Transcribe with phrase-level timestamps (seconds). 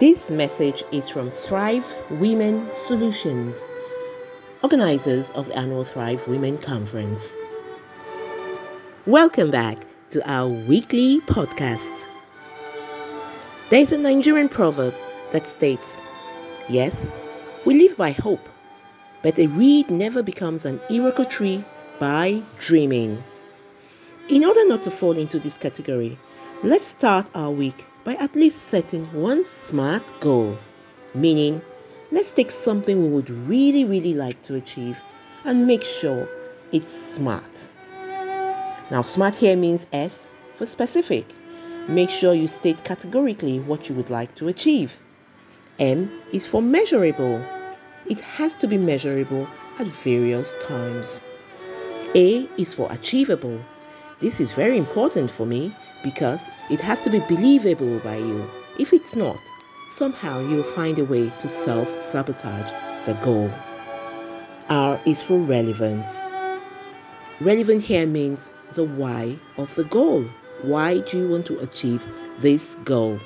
[0.00, 3.56] This message is from Thrive Women Solutions,
[4.62, 7.32] organizers of the annual Thrive Women Conference.
[9.06, 9.78] Welcome back
[10.10, 12.04] to our weekly podcast.
[13.70, 14.94] There's a Nigerian proverb
[15.32, 15.96] that states,
[16.68, 17.08] Yes,
[17.64, 18.48] we live by hope,
[19.24, 21.64] but a reed never becomes an iroko tree
[21.98, 23.24] by dreaming.
[24.28, 26.16] In order not to fall into this category,
[26.62, 30.56] let's start our week by at least setting one smart goal.
[31.12, 31.60] Meaning,
[32.10, 34.98] let's take something we would really, really like to achieve
[35.44, 36.26] and make sure
[36.72, 37.68] it's smart.
[38.90, 41.26] Now, smart here means S for specific.
[41.86, 44.96] Make sure you state categorically what you would like to achieve.
[45.78, 47.44] M is for measurable.
[48.06, 49.46] It has to be measurable
[49.78, 51.20] at various times.
[52.14, 53.60] A is for achievable.
[54.20, 58.48] This is very important for me because it has to be believable by you.
[58.78, 59.36] If it's not,
[59.90, 62.70] somehow you'll find a way to self sabotage
[63.06, 63.50] the goal.
[64.68, 66.04] R is for relevant.
[67.40, 70.24] Relevant here means the why of the goal.
[70.62, 72.04] Why do you want to achieve
[72.40, 73.18] this goal?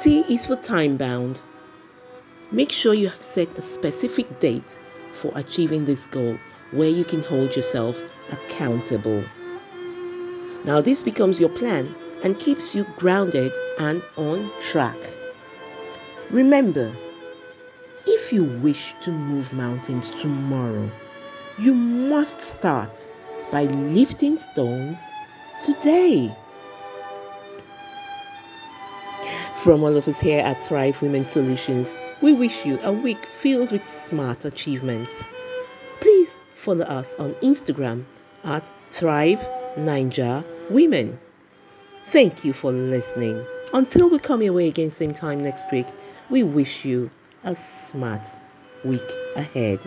[0.00, 1.40] T is for time bound.
[2.50, 4.78] Make sure you set a specific date
[5.12, 6.38] for achieving this goal
[6.72, 9.24] where you can hold yourself accountable.
[10.64, 14.96] Now, this becomes your plan and keeps you grounded and on track.
[16.30, 16.92] Remember,
[18.06, 20.88] if you wish to move mountains tomorrow,
[21.58, 23.08] you must start
[23.50, 24.98] by lifting stones
[25.64, 26.34] today.
[29.62, 33.72] From all of us here at Thrive Women Solutions, we wish you a week filled
[33.72, 35.24] with smart achievements.
[36.00, 38.04] Please follow us on Instagram
[38.44, 41.18] at Thrive Ninja Women.
[42.06, 43.44] Thank you for listening.
[43.72, 45.86] Until we come your way again same time next week,
[46.28, 47.10] we wish you
[47.44, 48.28] a smart
[48.84, 49.80] week ahead.